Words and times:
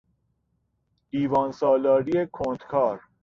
دیوان 1.09 1.51
سالاری 1.51 2.25
کندکار 2.33 2.99